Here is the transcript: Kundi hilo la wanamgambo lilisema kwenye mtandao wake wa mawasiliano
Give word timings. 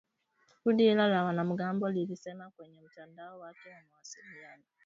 Kundi 0.63 0.83
hilo 0.83 1.07
la 1.07 1.23
wanamgambo 1.23 1.89
lilisema 1.89 2.49
kwenye 2.49 2.81
mtandao 2.81 3.39
wake 3.39 3.69
wa 3.69 3.81
mawasiliano 3.91 4.63